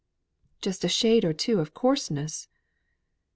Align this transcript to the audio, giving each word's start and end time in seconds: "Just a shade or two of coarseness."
"Just 0.61 0.83
a 0.83 0.87
shade 0.89 1.23
or 1.23 1.31
two 1.31 1.59
of 1.59 1.75
coarseness." 1.75 2.47